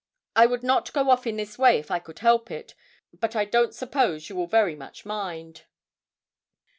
I 0.35 0.47
would 0.47 0.63
not 0.63 0.91
go 0.93 1.11
off 1.11 1.27
in 1.27 1.37
this 1.37 1.59
way 1.59 1.77
if 1.77 1.91
I 1.91 1.99
could 1.99 2.17
help 2.17 2.49
it; 2.49 2.73
but 3.13 3.35
I 3.35 3.45
don't 3.45 3.75
suppose 3.75 4.29
you 4.29 4.35
will 4.35 4.47
very 4.47 4.75
much 4.75 5.05
mind.' 5.05 5.65